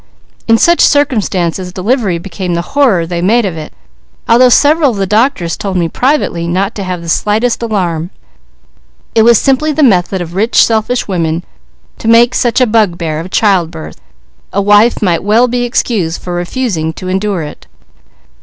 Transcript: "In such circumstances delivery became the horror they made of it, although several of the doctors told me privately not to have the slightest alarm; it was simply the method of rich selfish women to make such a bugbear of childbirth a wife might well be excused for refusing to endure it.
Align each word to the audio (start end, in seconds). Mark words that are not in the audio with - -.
"In 0.47 0.57
such 0.57 0.79
circumstances 0.81 1.71
delivery 1.71 2.17
became 2.17 2.55
the 2.55 2.63
horror 2.73 3.05
they 3.05 3.21
made 3.21 3.45
of 3.45 3.55
it, 3.55 3.71
although 4.27 4.49
several 4.49 4.89
of 4.89 4.97
the 4.97 5.05
doctors 5.05 5.55
told 5.55 5.77
me 5.77 5.87
privately 5.87 6.47
not 6.47 6.73
to 6.73 6.83
have 6.83 7.03
the 7.03 7.07
slightest 7.07 7.61
alarm; 7.61 8.09
it 9.13 9.21
was 9.21 9.37
simply 9.39 9.71
the 9.71 9.83
method 9.83 10.19
of 10.19 10.33
rich 10.33 10.65
selfish 10.65 11.07
women 11.07 11.43
to 11.99 12.07
make 12.07 12.33
such 12.33 12.59
a 12.59 12.65
bugbear 12.65 13.19
of 13.19 13.29
childbirth 13.29 14.01
a 14.51 14.59
wife 14.59 15.03
might 15.03 15.21
well 15.23 15.47
be 15.47 15.65
excused 15.65 16.19
for 16.19 16.33
refusing 16.33 16.93
to 16.93 17.07
endure 17.07 17.43
it. 17.43 17.67